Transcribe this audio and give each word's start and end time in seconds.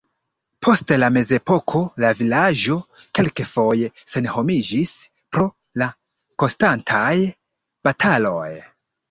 Post 0.67 0.91
la 1.01 1.09
mezepoko 1.17 1.81
la 2.03 2.09
vilaĝo 2.21 2.77
kelkfoje 3.19 3.91
senhomiĝis 4.15 4.95
pro 5.37 5.47
la 5.83 5.91
konstantaj 6.47 7.13
bataloj. 7.91 8.51